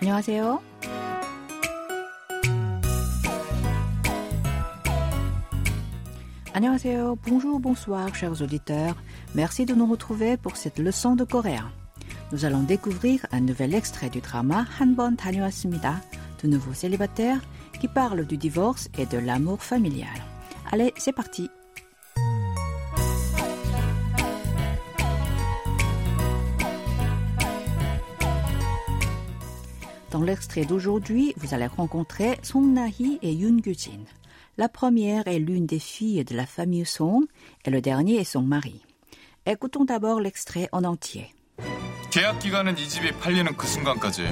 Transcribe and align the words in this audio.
안녕하세요. 0.00 0.60
안녕하세요. 6.52 7.16
Bonjour, 7.26 7.60
bonsoir, 7.60 8.08
chers 8.14 8.40
auditeurs. 8.40 8.94
Merci 9.34 9.66
de 9.66 9.74
nous 9.74 9.86
retrouver 9.86 10.38
pour 10.38 10.56
cette 10.56 10.78
leçon 10.78 11.14
de 11.14 11.24
coréen. 11.24 11.70
Nous 12.32 12.44
allons 12.44 12.62
découvrir 12.62 13.26
un 13.30 13.40
nouvel 13.40 13.74
extrait 13.74 14.10
du 14.10 14.20
drama 14.20 14.66
한번 14.78 15.16
다녀왔습니다. 15.16 16.02
De 16.42 16.48
nouveaux 16.48 16.74
célibataires 16.74 17.42
qui 17.78 17.88
parlent 17.88 18.26
du 18.26 18.38
divorce 18.38 18.88
et 18.96 19.06
de 19.06 19.18
l'amour 19.18 19.62
familial. 19.62 20.08
Allez, 20.72 20.92
c'est 20.96 21.12
parti. 21.12 21.50
Dans 30.20 30.22
l'extrait 30.22 30.64
d'aujourd'hui, 30.64 31.34
vous 31.36 31.54
allez 31.54 31.66
rencontrer 31.66 32.38
Song 32.42 32.72
Na-hee 32.72 33.18
et 33.22 33.32
Yoon 33.32 33.58
Gu-jin. 33.60 34.04
La 34.56 34.68
première 34.68 35.26
est 35.28 35.38
l'une 35.38 35.66
des 35.66 35.78
filles 35.78 36.24
de 36.24 36.34
la 36.34 36.46
famille 36.46 36.86
Song 36.86 37.26
et 37.64 37.70
le 37.70 37.80
dernier 37.80 38.16
est 38.16 38.24
son 38.24 38.42
mari. 38.42 38.80
Écoutons 39.44 39.84
d'abord 39.84 40.20
l'extrait 40.20 40.68
en 40.72 40.84
entier. 40.84 41.32
계약 42.10 42.38
기간은 42.38 42.78
이 42.78 42.88
집이 42.88 43.12
팔리는 43.20 43.54
그 43.56 43.66
순간까지 43.66 44.26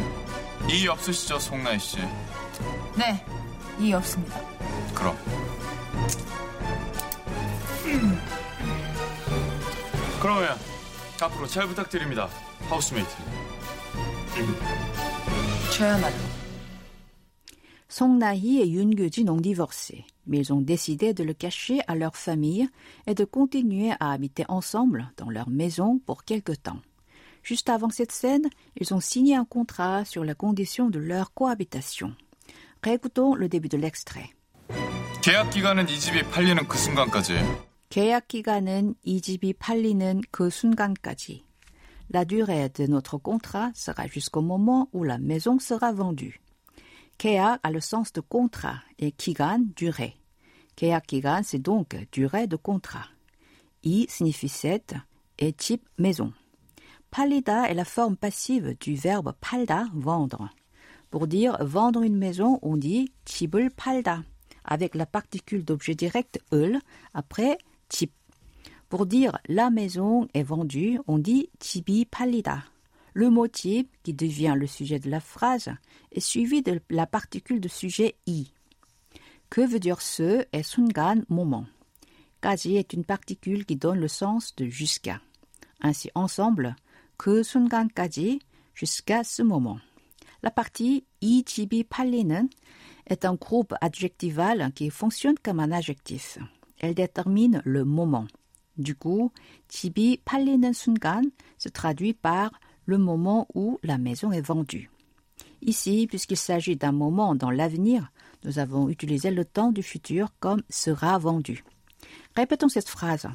이의 0.71 0.89
없으시죠, 0.89 1.39
송나희 1.39 1.79
씨? 1.79 1.99
네, 2.97 3.23
이의 3.79 3.93
없습니다. 3.93 4.41
그럼 4.95 5.15
그러면 10.23 10.57
앞으로 11.21 11.47
잘 11.47 11.67
부탁드립니다, 11.67 12.29
하우스메이트. 12.71 13.11
저 14.35 15.08
야말로 15.81 16.17
Song 17.89 18.19
Na-hee 18.19 18.61
et 18.61 18.67
Yoon 18.67 18.91
Gu-jin 18.91 19.29
ont 19.29 19.41
divorcé, 19.41 20.05
mais 20.27 20.39
ils 20.39 20.53
ont 20.53 20.61
décidé 20.61 21.15
de 21.15 21.23
le 21.23 21.33
cacher 21.33 21.81
à 21.87 21.95
leur 21.95 22.17
famille 22.17 22.69
et 23.07 23.15
de 23.15 23.25
continuer 23.25 23.93
à 24.01 24.11
habiter 24.11 24.45
ensemble 24.49 25.13
dans 25.17 25.31
leur 25.31 25.49
maison 25.49 26.01
pour 26.05 26.25
quelque 26.25 26.53
temps. 26.53 26.81
Juste 27.45 27.69
avant 27.69 27.91
cette 27.91 28.11
scène, 28.11 28.49
ils 28.81 28.95
ont 28.95 29.01
signé 29.01 29.37
un 29.37 29.45
contrat 29.45 30.05
sur 30.05 30.25
la 30.25 30.35
condition 30.35 30.91
de 30.91 30.99
leur 30.99 31.35
cohabitation. 31.35 32.15
Réécoutons 32.83 33.35
le 33.35 33.49
début 33.49 33.69
de 33.69 33.79
l'extrait. 33.79 34.31
계약 35.23 35.51
기간은 35.51 35.89
이 35.89 35.99
집이 35.99 36.23
팔리는 36.25 36.67
그 36.67 36.77
순간까지 36.77 37.35
계약 37.91 38.29
기간은 38.29 38.95
이 39.05 39.21
집이 39.21 39.55
팔리는 39.55 40.21
그 40.31 40.51
순간까지. 40.51 41.45
la 42.12 42.26
durée 42.26 42.70
de 42.70 42.88
notre 42.88 43.18
contrat 43.18 43.72
sera 43.76 44.08
jusqu'au 44.08 44.42
moment 44.42 44.90
où 44.94 45.04
la 45.04 45.20
maison 45.20 45.60
sera 45.60 45.92
vendue. 45.92 46.42
Kea 47.20 47.60
a 47.62 47.72
le 47.72 47.80
sens 47.80 48.14
de 48.14 48.22
contrat 48.22 48.80
et 48.98 49.12
kigan 49.12 49.60
durée. 49.76 50.16
Kea 50.76 51.00
kigan 51.06 51.42
c'est 51.44 51.60
donc 51.60 51.96
durée 52.12 52.48
de 52.48 52.56
contrat. 52.56 53.06
I 53.84 54.08
signifie 54.10 54.50
7 54.50 54.96
et 55.38 55.54
type 55.54 55.88
maison. 55.98 56.34
Palida 57.12 57.70
est 57.70 57.76
la 57.76 57.86
forme 57.86 58.18
passive 58.18 58.76
du 58.80 58.96
verbe 58.96 59.34
palda 59.40 59.86
vendre. 59.94 60.50
Pour 61.12 61.28
dire 61.28 61.58
vendre 61.64 62.02
une 62.02 62.18
maison, 62.18 62.60
on 62.62 62.78
dit 62.78 63.12
chibul 63.26 63.70
palda 63.70 64.24
avec 64.64 64.96
la 64.96 65.06
particule 65.06 65.66
d'objet 65.66 65.96
direct 65.96 66.40
eul 66.54 66.80
après 67.14 67.58
chip 67.92 68.14
pour 68.90 69.06
dire 69.06 69.38
la 69.48 69.70
maison 69.70 70.28
est 70.34 70.44
vendue, 70.44 71.00
on 71.08 71.20
dit 71.20 71.50
tibi 71.60 72.06
palida. 72.06 72.64
Le 73.14 73.30
mot 73.30 73.48
qui 73.48 73.88
devient 74.08 74.56
le 74.58 74.66
sujet 74.66 75.00
de 75.00 75.10
la 75.10 75.20
phrase, 75.20 75.70
est 76.12 76.20
suivi 76.20 76.62
de 76.64 76.82
la 76.90 77.06
particule 77.06 77.60
de 77.60 77.68
sujet 77.68 78.16
i. 78.26 78.52
Que 79.50 79.62
veut 79.62 79.80
dire 79.80 80.02
ce 80.02 80.46
et 80.54 80.64
sungan 80.64 81.24
moment. 81.30 81.66
Kaji 82.42 82.78
est 82.78 82.94
une 82.94 83.04
particule 83.04 83.66
qui 83.66 83.76
donne 83.76 84.00
le 84.00 84.08
sens 84.08 84.56
de 84.56 84.66
jusqu'à. 84.66 85.22
Ainsi, 85.82 86.10
ensemble, 86.16 86.76
que 87.18 87.44
sungan 87.44 87.88
kaji, 87.88 88.40
jusqu'à 88.74 89.24
ce 89.24 89.44
moment. 89.44 89.80
La 90.42 90.52
partie 90.52 91.04
i 91.22 91.44
chibi 91.46 91.84
palinen 91.84 92.48
est 93.06 93.26
un 93.26 93.36
groupe 93.36 93.76
adjectival 93.82 94.72
qui 94.74 94.90
fonctionne 94.90 95.38
comme 95.44 95.60
un 95.60 95.72
adjectif. 95.72 96.40
Elle 96.80 96.96
détermine 96.96 97.62
le 97.66 97.84
moment. 97.84 98.26
Du 98.79 98.95
coup, 98.97 99.31
집이 99.69 100.19
팔리는 100.25 100.73
순간 100.73 101.31
se 101.59 101.69
traduit 101.69 102.13
par 102.13 102.51
le 102.87 102.99
moment 102.99 103.47
où 103.55 103.79
la 103.83 103.99
maison 103.99 104.33
est 104.33 104.45
vendue. 104.45 104.91
Ici, 105.63 106.07
puisqu'il 106.09 106.37
s'agit 106.37 106.77
d'un 106.77 106.93
moment 106.93 107.35
dans 107.35 107.51
l'avenir, 107.51 108.11
nous 108.45 108.59
avons 108.59 108.89
utilisé 108.89 109.31
le 109.31 109.45
temps 109.45 109.73
du 109.73 109.83
futur 109.83 110.29
comme 110.41 110.63
sera 110.69 111.19
vendu. 111.19 111.65
Répétons 112.37 112.69
cette 112.69 112.89
phrase. 112.89 113.27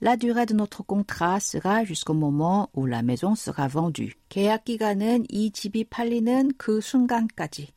La 0.00 0.16
durée 0.16 0.46
de 0.46 0.54
notre 0.54 0.82
contrat 0.82 1.38
sera 1.38 1.84
jusqu'au 1.84 2.14
moment 2.14 2.70
où 2.74 2.86
la 2.86 3.02
maison 3.02 3.34
sera 3.34 3.68
vendue. 3.68 4.14
계약 4.28 4.64
기간은 4.64 5.26
이 5.28 5.50
집이 5.52 5.84
팔리는 5.84 6.52
그 6.56 6.80
순간까지. 6.80 7.68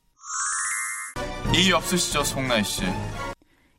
이의 1.53 1.71
없으시죠, 1.73 2.23
송나희 2.23 2.63
씨? 2.63 2.83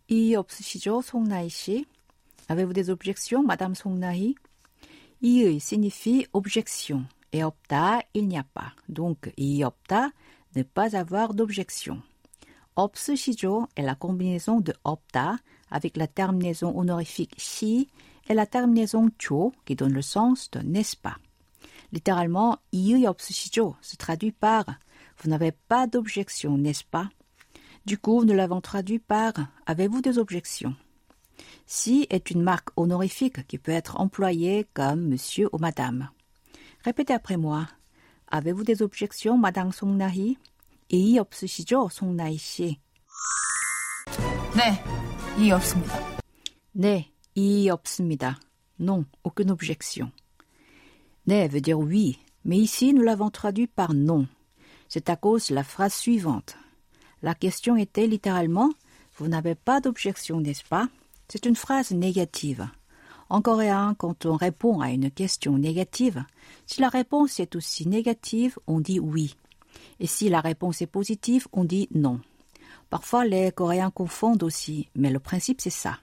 이의 0.08 0.36
없으시죠, 0.36 1.02
송나희 1.02 1.48
씨? 1.48 1.84
Avez-vous 2.51 2.73
des 2.73 2.89
objections, 2.89 3.43
Madame 3.43 3.75
Songnahi? 3.75 4.35
Ieu 5.21 5.57
signifie 5.59 6.27
objection 6.33 7.05
et 7.31 7.45
opta, 7.45 8.01
il 8.13 8.27
n'y 8.27 8.37
a 8.37 8.43
pas. 8.43 8.73
Donc, 8.89 9.31
iopta, 9.37 10.11
ne 10.57 10.63
pas 10.63 10.97
avoir 10.97 11.33
d'objection. 11.33 12.01
Obsushijo 12.75 13.67
est 13.77 13.83
la 13.83 13.95
combinaison 13.95 14.59
de 14.59 14.73
opta 14.83 15.37
avec 15.69 15.95
la 15.95 16.07
terminaison 16.07 16.77
honorifique 16.77 17.35
si 17.37 17.87
et 18.27 18.33
la 18.33 18.45
terminaison 18.45 19.09
cho 19.17 19.53
qui 19.63 19.77
donne 19.77 19.93
le 19.93 20.01
sens 20.01 20.51
de 20.51 20.59
n'est-ce 20.59 20.97
pas? 20.97 21.15
Littéralement, 21.93 22.57
ieu 22.73 23.07
obsushijo 23.07 23.77
se 23.81 23.95
traduit 23.95 24.33
par 24.33 24.65
vous 25.19 25.29
n'avez 25.29 25.53
pas 25.53 25.87
d'objection, 25.87 26.57
n'est-ce 26.57 26.83
pas? 26.83 27.07
Du 27.85 27.97
coup, 27.97 28.25
nous 28.25 28.33
l'avons 28.33 28.59
traduit 28.59 28.99
par 28.99 29.31
avez-vous 29.65 30.01
des 30.01 30.17
objections? 30.17 30.75
Si 31.66 32.06
est 32.10 32.30
une 32.30 32.42
marque 32.42 32.68
honorifique 32.76 33.46
qui 33.46 33.58
peut 33.58 33.72
être 33.72 34.00
employée 34.00 34.66
comme 34.72 35.08
monsieur 35.08 35.48
ou 35.52 35.58
madame. 35.58 36.10
Répétez 36.84 37.14
après 37.14 37.36
moi. 37.36 37.66
Avez-vous 38.28 38.64
des 38.64 38.82
objections, 38.82 39.36
madame 39.36 39.72
송나희? 39.72 40.36
이의 40.88 41.18
없으시죠, 41.18 41.88
송나희 41.90 42.36
씨? 42.36 42.78
네, 44.54 44.82
이의 45.38 45.52
없습니다. 45.52 45.98
네, 46.72 47.10
이의 47.34 47.70
없습니다. 47.70 48.38
Non, 48.78 49.04
aucune 49.24 49.50
objection. 49.50 50.12
네 51.26 51.48
veut 51.48 51.60
dire 51.60 51.78
oui, 51.78 52.18
mais 52.44 52.58
ici 52.58 52.94
nous 52.94 53.02
l'avons 53.02 53.30
traduit 53.30 53.66
par 53.66 53.94
non. 53.94 54.28
C'est 54.88 55.10
à 55.10 55.16
cause 55.16 55.48
de 55.48 55.54
la 55.54 55.64
phrase 55.64 55.94
suivante. 55.94 56.56
La 57.22 57.34
question 57.34 57.76
était 57.76 58.06
littéralement 58.06 58.70
Vous 59.18 59.28
n'avez 59.28 59.54
pas 59.54 59.80
d'objection, 59.80 60.40
n'est-ce 60.40 60.64
pas 60.64 60.88
C'est 61.31 61.45
une 61.45 61.55
phrase 61.55 61.91
négative. 61.91 62.67
En 63.29 63.41
coréen, 63.41 63.95
quand 63.97 64.25
on 64.25 64.35
répond 64.35 64.81
à 64.81 64.89
une 64.89 65.09
question 65.09 65.57
négative, 65.57 66.25
si 66.65 66.81
la 66.81 66.89
réponse 66.89 67.39
est 67.39 67.55
aussi 67.55 67.87
négative, 67.87 68.59
on 68.67 68.81
dit 68.81 68.99
oui. 68.99 69.37
Et 70.01 70.07
si 70.07 70.27
la 70.27 70.41
réponse 70.41 70.81
est 70.81 70.87
positive, 70.87 71.47
on 71.53 71.63
dit 71.63 71.87
non. 71.95 72.19
Parfois, 72.89 73.23
les 73.23 73.53
Coréens 73.53 73.91
confondent 73.91 74.43
aussi, 74.43 74.89
mais 74.93 75.09
le 75.09 75.19
principe 75.19 75.61
c'est 75.61 75.69
ça. 75.69 75.99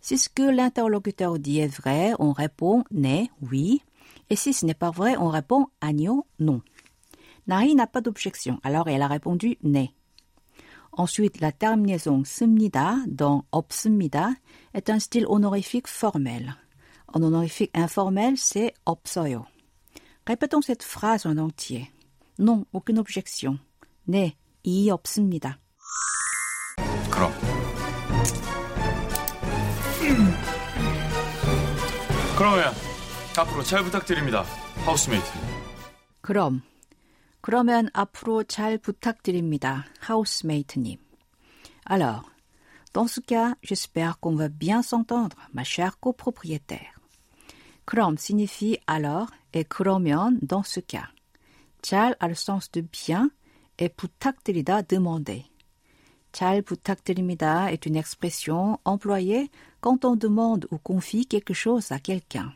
Si 0.00 0.16
ce 0.16 0.28
que 0.28 0.44
l'interlocuteur 0.44 1.40
dit 1.40 1.58
est 1.58 1.66
vrai, 1.66 2.12
on 2.20 2.30
répond 2.30 2.84
né, 2.92 3.32
oui. 3.50 3.82
Et 4.30 4.36
si 4.36 4.52
ce 4.52 4.64
n'est 4.64 4.74
pas 4.74 4.92
vrai, 4.92 5.16
on 5.16 5.28
répond 5.28 5.66
agno, 5.80 6.24
non. 6.38 6.62
Nari 7.48 7.74
n'a 7.74 7.88
pas 7.88 8.00
d'objection, 8.00 8.60
alors 8.62 8.86
elle 8.86 9.02
a 9.02 9.08
répondu 9.08 9.58
né. 9.64 9.95
Ensuite, 10.95 11.39
la 11.39 11.51
terminaison 11.51 12.23
씁니다 12.23 12.97
dans 13.07 13.45
없습니다 13.51 14.33
est 14.73 14.89
un 14.89 14.99
style 14.99 15.25
honorifique 15.27 15.87
formel. 15.87 16.55
En 17.13 17.23
honorifique 17.23 17.71
informel, 17.73 18.37
c'est 18.37 18.73
없어요. 18.85 19.45
Répétons 20.25 20.61
cette 20.61 20.83
phrase 20.83 21.25
en 21.25 21.37
entier. 21.37 21.91
Non, 22.39 22.65
aucune 22.73 22.99
objection. 22.99 23.59
네, 24.05 24.35
이의 24.63 24.91
없습니다. 24.91 25.59
그럼 27.09 27.31
그러면 32.37 32.73
앞으로 33.37 33.63
잘 33.63 33.83
부탁드립니다, 33.83 34.43
하우스메이트. 34.85 35.25
그럼, 36.21 36.61
그러면 37.45 37.89
앞으로 37.93 38.43
잘 38.43 38.77
부탁드립니다, 38.77 39.85
하우스메이트님. 39.99 40.97
Alors, 41.85 42.29
dans 42.93 43.07
ce 43.07 43.19
cas, 43.19 43.55
j'espère 43.63 44.19
qu'on 44.19 44.35
va 44.35 44.49
bien 44.49 44.81
s'entendre, 44.81 45.37
ma 45.53 45.63
chère 45.63 45.99
copropriétaire. 45.99 46.93
그럼 47.85 48.17
signifie 48.17 48.77
alors 48.87 49.31
et 49.53 49.63
그러면 49.63 50.39
dans 50.41 50.63
ce 50.63 50.79
cas. 50.79 51.09
잘 51.81 52.15
a 52.19 52.27
le 52.27 52.35
sens 52.35 52.71
de 52.71 52.81
bien 52.81 53.31
et 53.79 53.89
부탁드리다 53.89 54.83
demander. 54.83 55.45
잘 56.31 56.61
부탁드립니다 56.61 57.71
est 57.71 57.85
une 57.85 57.97
expression 57.97 58.79
employée 58.85 59.49
quand 59.81 60.05
on 60.05 60.15
demande 60.15 60.67
ou 60.71 60.77
confie 60.77 61.25
quelque 61.25 61.53
chose 61.53 61.91
à 61.91 61.99
quelqu'un. 61.99 62.53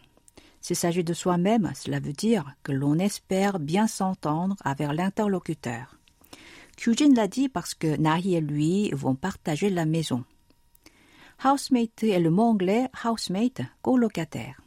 S'il 0.60 0.76
s'agit 0.76 1.04
de 1.04 1.14
soi-même, 1.14 1.72
cela 1.74 2.00
veut 2.00 2.12
dire 2.12 2.54
que 2.62 2.72
l'on 2.72 2.98
espère 2.98 3.58
bien 3.58 3.86
s'entendre 3.86 4.56
avec 4.62 4.92
l'interlocuteur. 4.92 5.96
Kyujin 6.76 7.14
l'a 7.14 7.28
dit 7.28 7.48
parce 7.48 7.74
que 7.74 7.96
Nahi 7.96 8.34
et 8.34 8.40
lui 8.40 8.90
vont 8.92 9.14
partager 9.14 9.70
la 9.70 9.84
maison. 9.84 10.24
Housemate 11.44 12.04
est 12.04 12.20
le 12.20 12.30
mot 12.30 12.44
anglais 12.44 12.88
housemate, 13.04 13.62
colocataire. 13.82 14.60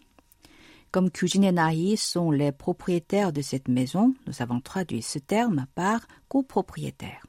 Comme 0.91 1.09
Kyujin 1.09 1.43
et 1.43 1.51
Nahi 1.51 1.97
sont 1.97 2.31
les 2.31 2.51
propriétaires 2.51 3.33
de 3.33 3.41
cette 3.41 3.67
maison, 3.67 4.13
nous 4.27 4.41
avons 4.41 4.59
traduit 4.59 5.01
ce 5.01 5.19
terme 5.19 5.65
par 5.75 6.07
copropriétaire. 6.27 7.25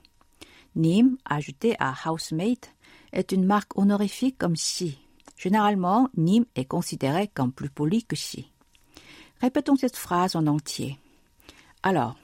Nim, 0.77 1.17
ajouté 1.25 1.77
à 1.79 1.95
housemate, 2.11 2.75
est 3.13 3.33
une 3.33 3.45
marque 3.45 3.79
honorifique 3.79 4.37
comme 4.39 4.57
si. 4.57 4.99
Généralement, 5.37 6.09
Nim 6.17 6.45
est 6.57 6.65
considéré 6.65 7.29
comme 7.29 7.53
plus 7.53 7.71
poli 7.71 8.05
que 8.05 8.17
si. 8.17 8.51
Répétons 9.42 9.76
cette 9.76 9.96
phrase 9.96 10.36
en 10.36 10.48
entier. 10.48 10.98
Alors, 11.84 12.18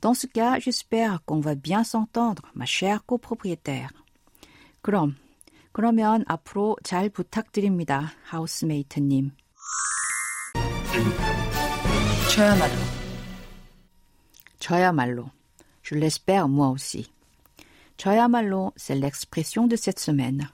dans 0.00 0.14
ce 0.14 0.26
cas, 0.26 0.58
j'espère 0.58 1.22
qu'on 1.24 1.40
va 1.40 1.54
bien 1.54 1.84
s'entendre, 1.84 2.50
ma 2.54 2.64
chère 2.64 3.04
copropriétaire. 3.04 3.90
그럼, 4.82 5.16
그러면 5.72 6.24
앞으로 6.26 6.76
잘 6.82 7.10
부탁드립니다, 7.10 8.12
하우스메이트님. 8.24 9.32
저야말로. 12.34 12.74
저야말로. 14.58 15.30
Je 15.82 15.94
l'espère 15.96 16.48
moi 16.48 16.68
aussi. 16.68 17.10
저야말로, 17.96 18.72
c'est 18.76 18.94
l'expression 18.94 19.66
de 19.66 19.76
cette 19.76 19.98
semaine. 19.98 20.48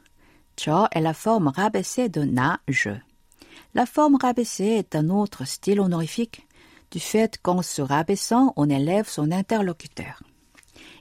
저 0.56 0.88
est 0.90 1.00
la 1.00 1.12
forme 1.14 1.48
rabaissée 1.48 2.08
de 2.08 2.24
na, 2.24 2.60
je. 2.66 2.90
La 3.73 3.85
forme 3.85 4.17
rabaissée 4.21 4.65
est 4.65 4.95
un 4.95 5.09
autre 5.09 5.45
style 5.45 5.79
honorifique 5.79 6.45
du 6.91 6.99
fait 6.99 7.37
qu'en 7.41 7.61
se 7.61 7.81
rabaissant, 7.81 8.51
on 8.57 8.69
élève 8.69 9.07
son 9.07 9.31
interlocuteur. 9.31 10.21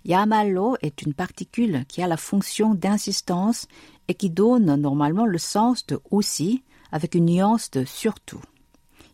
Yamallo 0.05 0.77
est 0.81 1.03
une 1.03 1.13
particule 1.13 1.85
qui 1.89 2.01
a 2.01 2.07
la 2.07 2.17
fonction 2.17 2.75
d'insistance 2.75 3.67
et 4.07 4.15
qui 4.15 4.31
donne 4.31 4.75
normalement 4.77 5.27
le 5.27 5.39
sens 5.39 5.85
de 5.87 6.01
aussi 6.11 6.63
avec 6.93 7.17
une 7.17 7.27
nuance 7.27 7.71
de 7.73 7.85
surtout. 7.85 8.41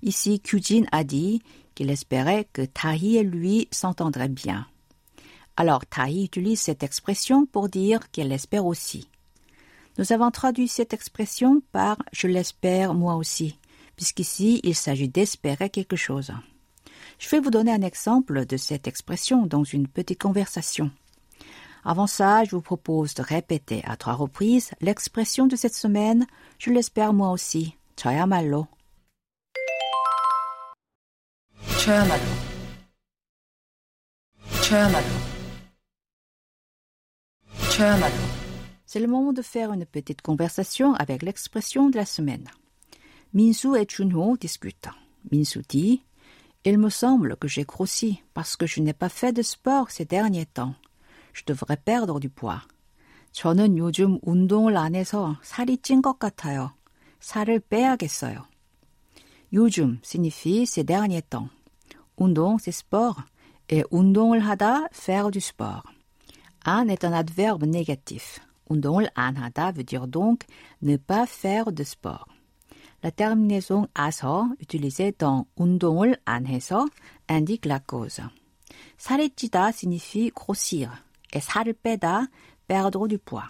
Ici, 0.03 0.39
Kyujin 0.41 0.85
a 0.93 1.03
dit 1.03 1.41
qu'il 1.75 1.91
espérait 1.91 2.47
que 2.53 2.63
Tahi 2.63 3.17
et 3.17 3.23
lui 3.23 3.69
s'entendraient 3.71 4.29
bien. 4.29 4.67
Alors 5.57 5.87
Tahi 5.87 6.25
utilise 6.25 6.61
cette 6.61 6.83
expression 6.83 7.47
pour 7.47 7.71
dire 7.71 8.11
qu'elle 8.11 8.33
espère 8.33 8.67
aussi. 8.67 9.09
Nous 9.98 10.14
avons 10.14 10.32
traduit 10.32 10.68
cette 10.68 10.94
expression 10.94 11.62
par 11.72 11.98
je 12.12 12.28
l'espère 12.28 12.94
moi 12.94 13.16
aussi, 13.16 13.60
puisqu'ici 13.96 14.62
il 14.64 14.76
s'agit 14.76 15.10
d'espérer 15.10 15.70
quelque 15.70 15.96
chose. 15.96 16.32
Je 17.20 17.30
vais 17.30 17.40
vous 17.40 17.52
donner 17.52 17.72
un 17.72 17.82
exemple 17.82 18.46
de 18.46 18.58
cette 18.58 18.88
expression 18.88 19.46
dans 19.46 19.64
une 19.64 19.88
petite 19.88 20.22
conversation. 20.22 20.92
Avant 21.84 22.08
ça, 22.08 22.44
je 22.44 22.52
vous 22.52 22.62
propose 22.62 23.14
de 23.16 23.22
répéter 23.22 23.84
à 23.86 23.98
trois 23.98 24.14
reprises 24.14 24.72
l'expression 24.82 25.48
de 25.48 25.56
cette 25.56 25.76
semaine, 25.76 26.26
je 26.60 26.70
l'espère 26.70 27.14
moi 27.14 27.32
aussi, 27.32 27.76
저야말로. 27.96 28.68
저야말로. 31.80 32.24
저야말로. 34.64 35.08
저야말로. 37.72 38.35
C'est 38.86 39.00
le 39.00 39.08
moment 39.08 39.34
de 39.34 39.42
faire 39.42 39.72
une 39.72 39.86
petite 39.86 40.22
conversation 40.22 40.94
avec 40.96 41.24
l'expression 41.24 41.90
de 41.90 41.98
la 41.98 42.06
semaine. 42.06 42.48
Minsu 43.34 43.78
et 43.78 43.88
Junho 43.88 44.36
discutent. 44.38 44.90
Minsu 45.32 45.62
dit 45.70 46.04
Il 46.66 46.78
me 46.78 46.90
semble 46.90 47.38
que 47.38 47.48
j'ai 47.48 47.64
grossi 47.64 48.22
parce 48.34 48.58
que 48.58 48.68
je 48.68 48.82
n'ai 48.82 48.94
pas 48.94 49.10
fait 49.10 49.32
de 49.32 49.42
sport 49.42 49.92
ces 49.92 50.06
derniers 50.06 50.46
temps. 50.46 50.76
Je 51.34 51.44
devrais 51.46 51.78
perdre 51.78 52.20
du 52.20 52.30
poids. 52.30 52.62
저는 53.32 53.78
요즘 53.78 54.20
운동을 54.24 54.76
안 54.76 54.94
해서 54.94 55.38
살이 55.42 55.78
찐 55.78 56.02
것 56.02 56.20
같아요. 56.20 56.74
살을 57.22 57.62
빼야겠어요. 57.62 58.44
요즘 59.54 60.00
signifie 60.04 60.66
ces 60.66 60.84
derniers 60.84 61.22
temps. 61.22 61.48
운동, 62.18 62.58
c'est 62.60 62.72
sport. 62.74 63.24
Et 63.70 63.84
운동을 63.90 64.42
하다, 64.42 64.90
faire 64.92 65.32
du 65.32 65.40
sport. 65.40 65.84
안 66.66 66.90
est 66.90 67.06
un 67.06 67.14
adverbe 67.14 67.64
négatif. 67.64 68.40
운동을 68.66 69.10
안 69.16 69.36
하다 69.36 69.74
veut 69.74 69.86
dire 69.86 70.08
donc 70.08 70.46
ne 70.82 70.98
pas 70.98 71.26
faire 71.26 71.72
de 71.72 71.84
sport. 71.84 72.26
La 73.04 73.12
terminaison 73.12 73.88
아서 73.94 74.50
utilisée 74.60 75.12
dans 75.18 75.46
운동을 75.56 76.18
안 76.26 76.46
해서 76.46 76.86
indique 77.28 77.66
la 77.66 77.80
cause. 77.80 78.22
살이 78.98 79.30
찌다 79.32 79.72
signifie 79.72 80.32
grossir 80.32 80.92
et 81.34 81.42
살을 81.42 81.74
빼다 81.74 82.28
perdre 82.68 83.08
du 83.08 83.18
poids. 83.18 83.50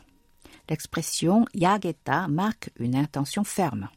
L'expression 0.69 1.46
야겠다 1.54 2.28
marque 2.30 2.72
une 2.80 2.96
intention 2.96 3.44
ferme. 3.44 3.90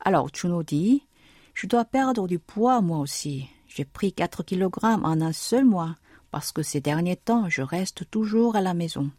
Alors 0.00 0.30
Chuno 0.32 0.62
dit 0.62 1.06
Je 1.54 1.66
dois 1.66 1.84
perdre 1.84 2.26
du 2.26 2.38
poids 2.38 2.80
moi 2.80 2.98
aussi. 2.98 3.48
J'ai 3.68 3.84
pris 3.84 4.12
4 4.12 4.42
kg 4.42 4.70
en 4.82 5.20
un 5.20 5.32
seul 5.32 5.64
mois 5.64 5.94
parce 6.30 6.50
que 6.50 6.62
ces 6.62 6.80
derniers 6.80 7.16
temps 7.16 7.48
je 7.48 7.62
reste 7.62 8.10
toujours 8.10 8.56
à 8.56 8.62
la 8.62 8.74
maison. 8.74 9.10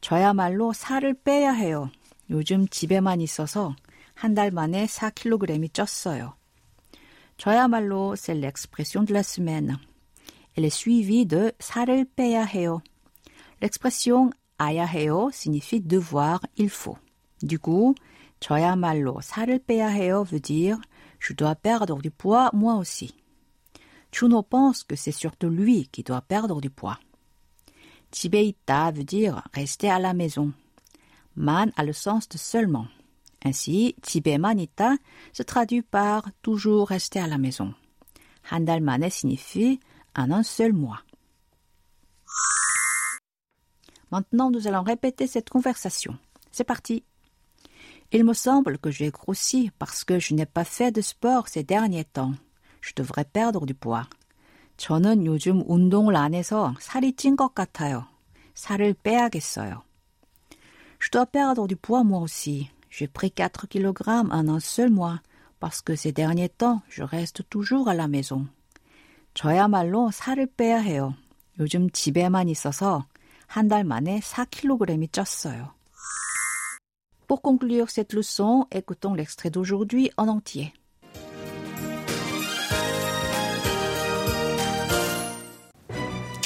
저야말로 0.00 0.72
살을 0.72 1.14
빼야 1.14 1.52
해요. 1.52 1.90
요즘 2.30 2.66
집에만 2.68 3.20
있어서 3.20 3.74
한 4.14 4.34
달 4.34 4.50
만에 4.50 4.86
4kg이 4.86 5.72
쪘어요. 5.72 6.34
저야말로 7.36 8.14
c'est 8.16 8.34
l'expression 8.38 9.04
de 9.04 9.12
la 9.12 9.22
semaine. 9.22 9.76
Elle 10.56 10.66
est 10.66 10.70
suivie 10.70 11.26
de 11.26 11.52
살을 11.58 12.06
빼야 12.16 12.44
해요. 12.44 12.80
L'expression 13.60 14.30
아야 14.56 14.84
해요 14.86 15.30
signifie 15.32 15.80
devoir, 15.80 16.40
il 16.56 16.68
faut. 16.68 16.96
Du 17.42 17.58
coup, 17.58 17.94
저야말로 18.40 19.20
살을 19.20 19.58
빼야 19.58 19.88
해요 19.88 20.24
veut 20.24 20.40
dire 20.40 20.78
je 21.18 21.34
dois 21.34 21.56
perdre 21.56 22.00
du 22.00 22.10
poids 22.10 22.50
moi 22.52 22.76
aussi. 22.76 23.14
Chuno 24.12 24.42
pense 24.42 24.84
que 24.84 24.94
c'est 24.94 25.12
surtout 25.12 25.50
lui 25.50 25.88
qui 25.90 26.04
doit 26.04 26.22
perdre 26.22 26.60
du 26.60 26.70
poids. 26.70 27.00
Tibeita 28.11 28.91
veut 28.91 29.03
dire 29.03 29.43
rester 29.53 29.89
à 29.89 29.99
la 29.99 30.13
maison. 30.13 30.51
Man 31.35 31.71
a 31.77 31.83
le 31.83 31.93
sens 31.93 32.27
de 32.27 32.37
seulement. 32.37 32.87
Ainsi, 33.43 33.95
Tibemanita 34.01 34.95
se 35.31 35.43
traduit 35.43 35.81
par 35.81 36.27
toujours 36.41 36.89
rester 36.89 37.19
à 37.19 37.27
la 37.27 37.37
maison. 37.37 37.73
Handalmane 38.51 39.09
signifie 39.09 39.79
en 40.15 40.31
un 40.31 40.43
seul 40.43 40.73
mois. 40.73 41.01
Maintenant, 44.11 44.49
nous 44.49 44.67
allons 44.67 44.81
répéter 44.81 45.27
cette 45.27 45.49
conversation. 45.49 46.17
C'est 46.51 46.63
parti. 46.63 47.03
Il 48.11 48.25
me 48.25 48.33
semble 48.33 48.79
que 48.79 48.89
j'ai 48.89 49.11
grossi 49.11 49.71
parce 49.77 50.03
que 50.03 50.17
je 50.17 50.33
n'ai 50.33 50.47
pas 50.47 50.63
fait 50.63 50.91
de 50.91 51.01
sport 51.01 51.47
ces 51.47 51.63
derniers 51.63 52.05
temps. 52.05 52.33
Je 52.81 52.93
devrais 52.95 53.25
perdre 53.25 53.67
du 53.67 53.75
poids. 53.75 54.07
저는 54.79 55.25
요즘 55.25 55.61
운동을 55.67 56.15
안 56.15 56.33
해서 56.33 56.73
살이 56.79 57.11
찐 57.11 57.35
것 57.35 57.53
같아요. 57.53 58.07
살을 58.55 58.93
빼야겠어요. 59.03 59.83
Je 61.01 61.11
dois 61.11 61.25
perdre 61.25 61.67
du 61.67 61.75
poids 61.75 62.05
moi 62.05 62.21
aussi. 62.21 62.69
J'ai 62.89 63.07
pris 63.07 63.29
4 63.29 63.67
kg 63.67 64.31
en 64.31 64.47
un 64.47 64.59
seul 64.61 64.89
mois 64.89 65.19
parce 65.59 65.81
que 65.81 65.97
ces 65.97 66.13
derniers 66.13 66.47
temps, 66.47 66.81
je 66.87 67.03
reste 67.03 67.43
toujours 67.49 67.89
à 67.89 67.93
la 67.93 68.07
maison. 68.07 68.47
저야말로 69.33 70.11
살을 70.11 70.47
빼야 70.55 70.79
해요. 70.79 71.13
요즘 71.59 71.89
집에만 71.89 72.47
있어서 72.47 73.05
한 73.47 73.67
달 73.67 73.83
만에 73.83 74.21
4kg이 74.21 75.11
쪘어요. 75.11 75.73
Pour 77.27 77.41
conclure 77.41 77.89
cette 77.89 78.13
leçon, 78.13 78.65
écoutons 78.71 79.13
l'extrait 79.13 79.51
d'aujourd'hui 79.51 80.09
en 80.15 80.29
entier. 80.29 80.71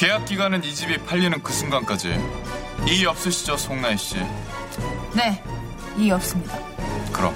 계약 0.04 0.26
기간은 0.26 0.62
이 0.64 0.74
집이 0.74 0.98
팔리는 0.98 1.42
그 1.42 1.50
순간까지 1.50 2.20
이의 2.86 3.06
없으시죠, 3.06 3.56
송나희 3.56 3.96
씨? 3.96 4.16
네, 5.14 5.42
이의 5.96 6.10
없습니다. 6.10 6.58
그럼. 7.10 7.34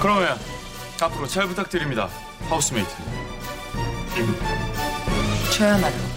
그러면 0.00 0.38
앞으로 1.02 1.26
잘 1.26 1.48
부탁드립니다, 1.48 2.08
하우스메이트. 2.48 2.88
저야말로. 5.58 6.15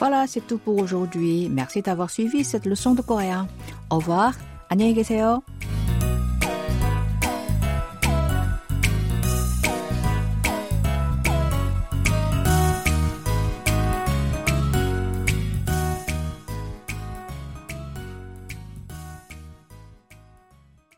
Voilà, 0.00 0.26
c'est 0.26 0.46
tout 0.46 0.58
pour 0.58 0.76
aujourd'hui. 0.78 1.48
Merci 1.50 1.82
d'avoir 1.82 2.10
suivi 2.10 2.44
cette 2.44 2.66
leçon 2.66 2.94
de 2.94 3.02
coréen. 3.02 3.48
Au 3.90 3.96
revoir. 3.96 4.34
안녕히 4.68 4.94
계세요. 4.94 5.42